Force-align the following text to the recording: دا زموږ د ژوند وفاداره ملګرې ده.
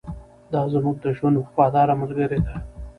دا 0.53 0.61
زموږ 0.73 0.95
د 1.01 1.05
ژوند 1.17 1.35
وفاداره 1.37 1.93
ملګرې 2.01 2.39
ده. 2.45 2.55